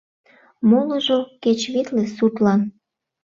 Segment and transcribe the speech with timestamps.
[0.69, 2.61] —Молыжо— кеч витле суртлан!